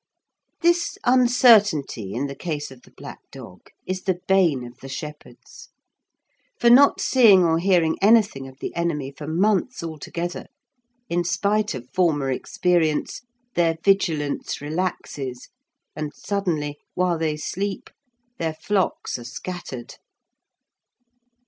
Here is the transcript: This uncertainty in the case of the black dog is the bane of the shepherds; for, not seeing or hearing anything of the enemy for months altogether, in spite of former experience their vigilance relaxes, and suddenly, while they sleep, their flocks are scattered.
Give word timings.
This 0.63 0.97
uncertainty 1.03 2.15
in 2.15 2.25
the 2.25 2.33
case 2.33 2.71
of 2.71 2.81
the 2.81 2.89
black 2.97 3.19
dog 3.31 3.69
is 3.85 4.01
the 4.01 4.19
bane 4.27 4.65
of 4.65 4.79
the 4.79 4.89
shepherds; 4.89 5.69
for, 6.59 6.71
not 6.71 6.99
seeing 6.99 7.43
or 7.43 7.59
hearing 7.59 7.99
anything 8.01 8.47
of 8.47 8.57
the 8.57 8.75
enemy 8.75 9.11
for 9.15 9.27
months 9.27 9.83
altogether, 9.83 10.47
in 11.07 11.23
spite 11.23 11.75
of 11.75 11.87
former 11.93 12.31
experience 12.31 13.21
their 13.53 13.77
vigilance 13.83 14.59
relaxes, 14.59 15.49
and 15.95 16.13
suddenly, 16.15 16.79
while 16.95 17.19
they 17.19 17.37
sleep, 17.37 17.91
their 18.39 18.55
flocks 18.55 19.19
are 19.19 19.23
scattered. 19.23 19.97